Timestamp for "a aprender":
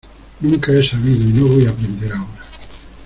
1.67-2.11